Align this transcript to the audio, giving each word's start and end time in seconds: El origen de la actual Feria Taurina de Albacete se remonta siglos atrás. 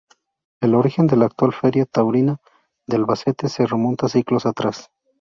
El 0.63 0.73
origen 0.73 1.05
de 1.05 1.15
la 1.15 1.25
actual 1.25 1.53
Feria 1.53 1.85
Taurina 1.85 2.39
de 2.87 2.95
Albacete 2.95 3.49
se 3.49 3.67
remonta 3.67 4.09
siglos 4.09 4.47
atrás. 4.47 4.89